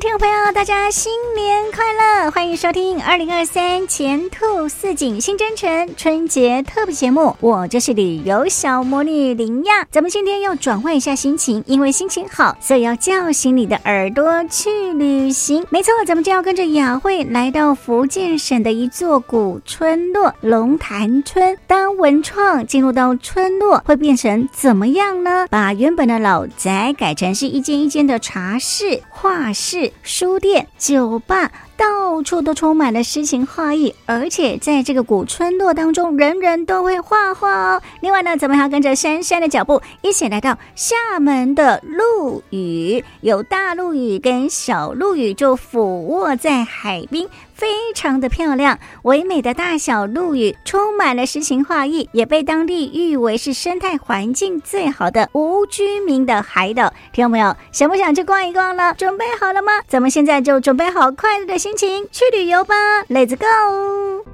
[0.00, 2.30] 听众朋友，大家新年快乐！
[2.30, 9.86] 欢迎收听二零二三前兔似锦新征程春节特别节目，我就是旅游小魔女林亚。
[9.90, 15.66] 咱们今天要转换一下心情，因为心情好，所以要叫醒你的耳朵去旅行。
[15.68, 21.58] 没错，咱们就要跟着雅慧来到福建省的一座古村落龙潭村。
[21.66, 25.46] 当文创进入到村落，会变成怎么样呢？
[25.50, 29.89] 把原本的老宅改成是一间一间的茶室、画室。
[30.02, 37.80] 书店、酒吧，到处都充满了诗情画意，而且在这个古村落当中，人人都会画画哦。
[38.02, 47.26] 另外呢，咱们还要跟着珊珊的脚步，一起来到厦门的陆屿，有大陆屿跟小陆屿，就俯卧在海滨。
[47.54, 56.90] 非常的漂亮，唯美的大小陆屿充满了诗情画意，也被当地誉为是生态环境最好的无居民的海岛。
[57.12, 57.54] 听到没有？
[57.70, 58.94] 想不想去逛一逛呢？
[58.96, 59.72] 准备好了吗？
[59.86, 62.74] 咱们现在就准备好快乐的心情去旅游吧
[63.08, 64.24] ！Let's go！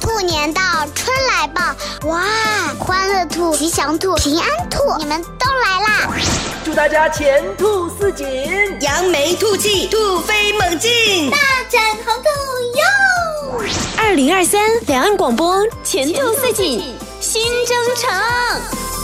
[0.00, 0.60] 兔年到，
[0.94, 2.22] 春来报，哇！
[2.78, 6.12] 欢乐兔、吉祥兔、平安兔，你们都来啦！
[6.64, 8.26] 祝大家前兔似锦，
[8.80, 12.28] 扬眉吐气，兔飞猛进，大展宏图
[12.78, 13.62] 哟！
[13.98, 18.95] 二零二三两岸广播前兔似锦新征程。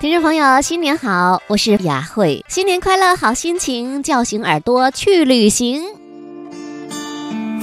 [0.00, 5.82] 听众朋友，新年好，我是雅慧，新年快乐，好心情，叫醒耳朵去旅行。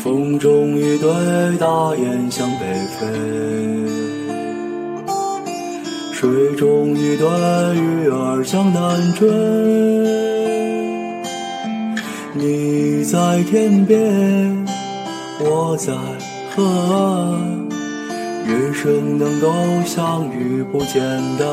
[0.03, 1.09] 风中一对
[1.58, 2.66] 大雁向北
[3.00, 3.08] 飞，
[6.11, 7.25] 水中一对
[7.75, 9.30] 鱼儿向南追。
[12.34, 14.68] 你在天边，
[15.40, 15.94] 我在
[16.53, 17.66] 河岸。
[18.47, 19.51] 人生能够
[19.88, 21.01] 相遇不简
[21.39, 21.47] 单。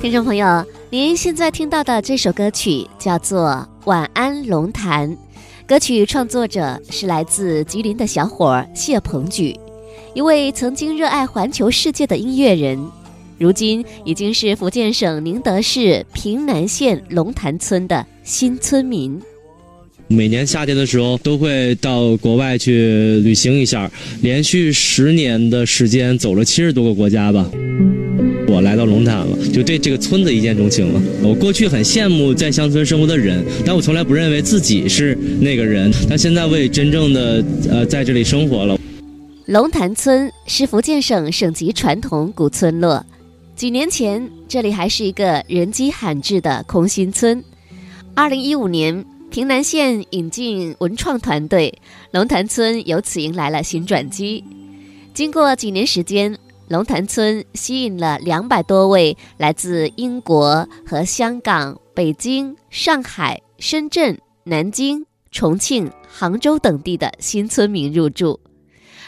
[0.00, 3.48] 听众朋友，您现在听到的这首歌曲叫做
[3.86, 5.10] 《晚安龙潭》，
[5.66, 9.58] 歌曲创作者是来自吉林的小伙谢鹏举，
[10.14, 12.78] 一位曾经热爱环球世界的音乐人，
[13.38, 19.20] 如今已经是福建省宁德市平南县龙潭村的新村民。
[20.14, 23.90] 每年夏天的时候，都会到国外去旅行一下，
[24.22, 27.44] 连续十年的时间走了七十多个国家吧。
[28.46, 31.02] 我来到龙潭了，就对这个村子一见钟情了。
[31.20, 35.92] 我过去很羡慕在乡村生活的人，但我从来不认为自己是那个人。
[36.08, 38.78] 但现在我也真正的呃在这里生活了。
[39.46, 43.04] 龙潭村是福建省省级传统古村落，
[43.56, 47.42] 几年前这里还是一个人迹罕至的空心村。
[48.14, 49.04] 二零一五年。
[49.34, 51.80] 平南县引进文创团队，
[52.12, 54.44] 龙潭村由此迎来了新转机。
[55.12, 68.38] 经过几年时间，龙潭村吸引了两百多位来自英国和香港、北京、上海、深圳、南京、重庆、杭州等地的新村民入住。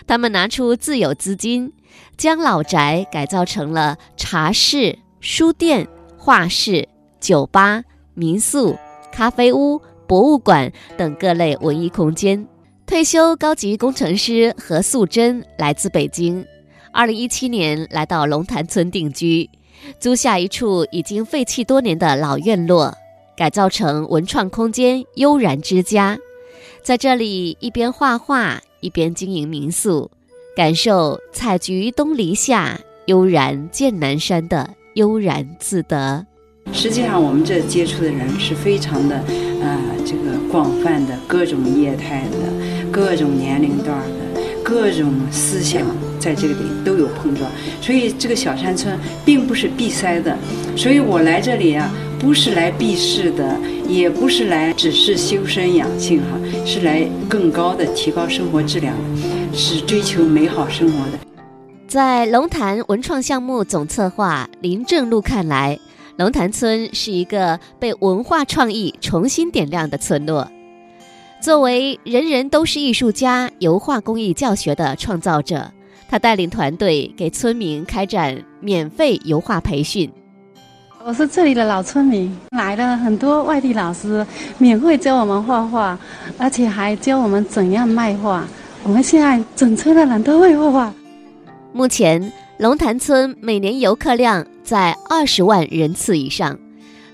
[0.08, 1.72] 他们拿出自有资金，
[2.16, 5.86] 将老宅改造成了茶室、书店、
[6.18, 6.88] 画室、
[7.20, 8.76] 酒吧、民宿、
[9.12, 9.80] 咖啡屋。
[10.06, 12.46] 博物馆等各类文艺空间。
[12.86, 16.46] 退休高级工程师何素贞来自北京，
[16.92, 19.50] 二零一七年来到龙潭村定居，
[19.98, 22.94] 租下一处已经废弃多年的老院落，
[23.36, 26.16] 改造成文创空间悠然之家。
[26.84, 30.08] 在这里一边画画，一边经营民宿，
[30.56, 36.24] 感受采菊东篱下，悠然见南山的悠然自得。
[36.72, 39.16] 实际上，我们这接触的人是非常的，
[39.62, 43.98] 呃，这个广泛的，各种业态的，各种年龄段
[44.34, 45.82] 的，各种思想
[46.18, 46.54] 在这里
[46.84, 47.50] 都有碰撞。
[47.80, 50.36] 所以这个小山村并不是闭塞的。
[50.76, 53.58] 所以我来这里啊，不是来避世的，
[53.88, 61.18] 也不是来只是修身养性哈，是来更高的提高生活质量的，是追求美好生活的。
[61.88, 65.78] 在龙潭文创项目总策划林正路看来。
[66.16, 70.50] 龙潭村是一个被文化创意重新点亮的村落。
[71.42, 75.70] 作为人人都是艺术家油画工艺教学的创造者，
[76.08, 80.10] 他带领团队给村民开展免费油画培训。
[81.04, 84.26] 我是这里的老村民，来了很多外地老师，
[84.56, 85.98] 免费教我们画画，
[86.38, 88.44] 而且还教我们怎样卖画。
[88.82, 90.94] 我们现在整村的人都会画画。
[91.74, 96.58] 目前，龙潭村每年游客量在二十万人次以上。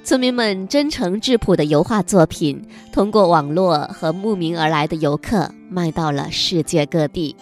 [0.02, 2.60] 村民们真诚质朴的油画作品，
[2.92, 7.36] 通过网络和慕名而来的游客卖到了世界各地。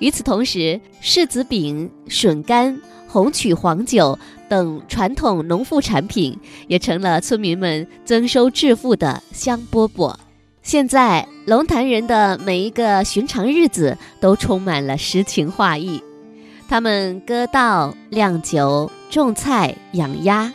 [0.00, 4.18] 与此同时，柿子饼、笋干、红曲黄酒
[4.48, 6.36] 等传统农副产品
[6.66, 10.14] 也成了村民们增收致富的香饽饽。
[10.62, 16.02] 现在，龙潭人的每一个寻常日子都充满了诗情画意。
[16.68, 20.52] 他们割稻、酿酒、种菜、养鸭，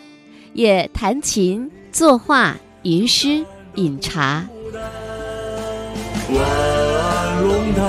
[0.54, 3.46] 也弹琴、作画、吟诗、
[3.76, 4.46] 饮茶。
[6.32, 7.84] 晚安，龙潭，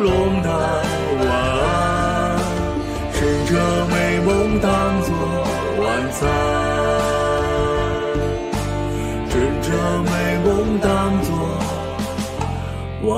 [0.00, 0.52] 龙潭，
[1.20, 2.38] 晚安。
[3.12, 3.52] 趁着
[3.86, 5.08] 美梦当作
[5.80, 6.20] 晚餐，
[9.30, 9.32] 趁
[9.62, 9.68] 着
[10.02, 10.10] 美
[10.44, 10.90] 梦当
[11.22, 11.30] 作
[13.04, 13.12] 晚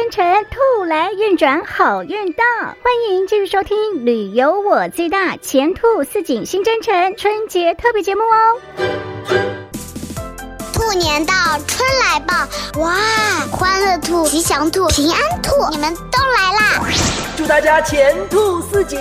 [0.00, 2.42] 征程，兔来运转好运到。
[2.64, 8.56] 欢迎继续收听《旅游我最大》前兔似锦新征程春节特别节目哦。
[10.72, 11.34] 兔年到，
[11.66, 12.34] 春来报，
[12.80, 12.94] 哇！
[13.52, 16.82] 欢乐兔、吉祥兔、平安兔，你们都来啦！
[17.36, 18.98] 祝大家前兔似锦，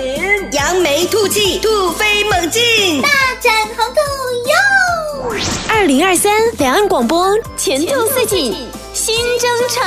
[0.51, 3.07] 扬眉吐气，兔飞猛进，大
[3.39, 4.01] 展宏图
[4.49, 5.33] 哟！
[5.69, 8.67] 二零二三两岸广播前兔似锦。
[8.91, 9.85] 新征程，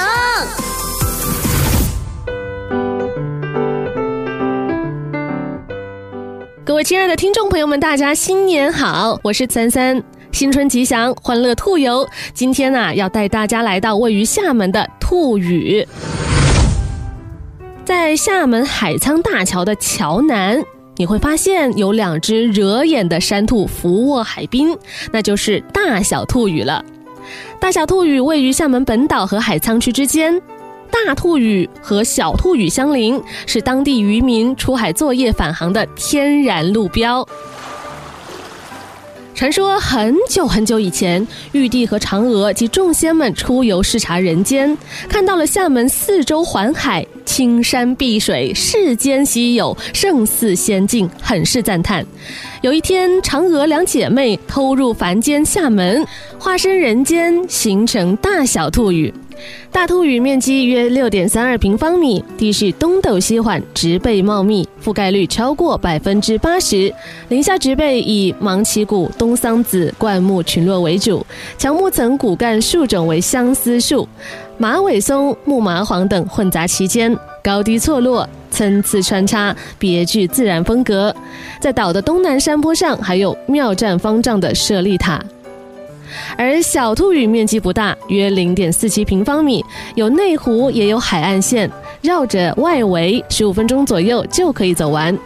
[6.73, 9.21] 各位亲爱的听众朋友们，大家新年好！
[9.23, 10.03] 我是三三，
[10.33, 12.09] 新春吉祥，欢乐兔游。
[12.33, 15.87] 今天呢、啊，要带大家来到位于厦门的兔屿，
[17.85, 20.65] 在厦门海沧大桥的桥南，
[20.97, 24.75] 你会发现有两只惹眼的山兔俯卧海滨，
[25.13, 26.83] 那就是大小兔屿了。
[27.61, 30.41] 大小兔屿位于厦门本岛和海沧区之间，
[30.93, 37.27] 大兔屿和小兔屿相邻，是当地渔民出海作业返航的天然路标。
[39.35, 44.77] 传说很久很久以前，玉帝和嫦娥及众仙们出游视察人间，
[45.09, 52.07] 看到了厦门四周环海，青山碧水，世间稀有，胜似仙境，很是赞叹。
[52.61, 56.07] 有一天，嫦娥两姐妹偷入凡间厦门，
[56.39, 59.13] 化身人间，形成大小兔屿。
[59.71, 66.93] 大兔屿面积约六点三二平方米，地势东陡西缓，植被茂密，覆盖率超过百分之八十。
[67.29, 71.25] 林下植被以芒萁谷、冬桑子、灌木群落为主，
[71.59, 74.09] 乔木层骨干树种为相思树、
[74.59, 78.29] 马尾松、木麻黄等混杂其间，高低错落。
[78.51, 81.17] 参差穿插，别具自然风格。
[81.59, 85.25] 在岛的东南山坡上，还有妙绽方丈的舍利塔。
[86.37, 89.65] 而小兔屿面积不大，约零点四七平方米，
[89.95, 91.71] 有内湖，也有海岸线，
[92.01, 95.17] 绕着外围十五分钟左右就可以走完。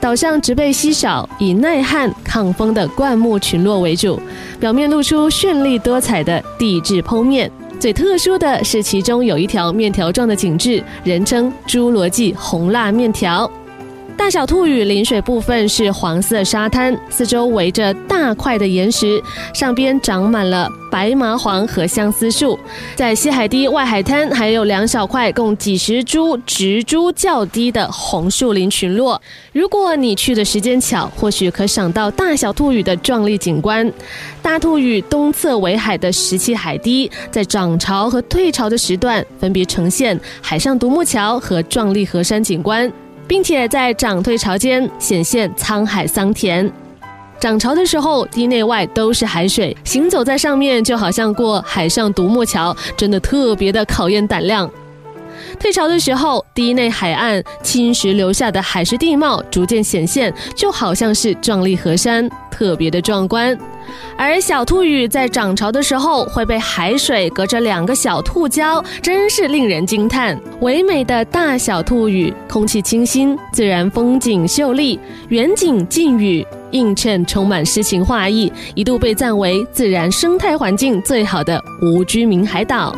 [0.00, 4.20] 岛上植被稀少，以耐旱抗风的灌木群落为主，
[4.58, 7.50] 表面露出绚丽多彩的地质剖面。
[7.78, 13.50] 最特殊的是，其中有一条面条状的景致，人称“侏罗纪红辣面条”。
[14.22, 19.20] 大小兔屿临水部分是黄色沙滩，四周围着大块的岩石，
[19.52, 22.56] 上边长满了白麻黄和相思树。
[22.94, 29.20] 在西海堤外海滩还有两小块共几十株植株较低的红树林群落。
[29.52, 33.92] 如果你去的时间巧，或许可赏到大小兔屿的壮丽景观。
[34.40, 42.90] 大兔屿东侧围海的石砌海堤，在涨潮和退潮的时段，分别呈现海上独木桥和壮丽河山景观。
[43.32, 46.70] 并且在涨退潮间显现沧海桑田。
[47.40, 54.70] 涨潮的时候，堤内外都是海水，行走在上面就好像过海上独木桥，真的特别的考验胆量。
[55.58, 63.56] 退潮的时候，堤内海岸侵蚀留下的海蚀地貌逐渐显现，就好像是壮丽河山，特别的壮观。
[64.16, 70.38] 而小兔屿在涨潮的时候会被海水隔着两个小兔礁，真是令人惊叹。
[70.60, 82.96] 唯美的大小兔屿，空气清新，自然风景秀丽，远景近屿，映衬充满诗情画意，一度被赞为自然生态环境最好的无居民海岛。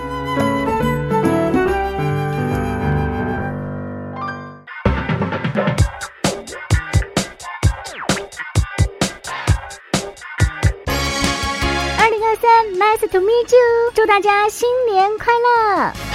[13.15, 13.93] To meet you！
[13.95, 16.14] 祝大家新年快乐！